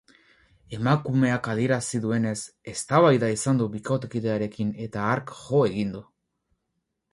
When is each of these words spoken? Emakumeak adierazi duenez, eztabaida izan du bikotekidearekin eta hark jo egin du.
Emakumeak 0.77 1.49
adierazi 1.53 1.99
duenez, 2.05 2.33
eztabaida 2.73 3.31
izan 3.35 3.61
du 3.63 3.69
bikotekidearekin 3.75 4.75
eta 4.89 5.07
hark 5.13 5.37
jo 5.45 5.63
egin 5.71 5.95
du. 5.99 6.05